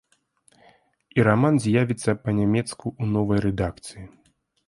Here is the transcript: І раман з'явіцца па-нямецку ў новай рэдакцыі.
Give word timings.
І 1.17 1.25
раман 1.27 1.59
з'явіцца 1.65 2.11
па-нямецку 2.23 2.85
ў 3.01 3.17
новай 3.17 3.39
рэдакцыі. 3.45 4.03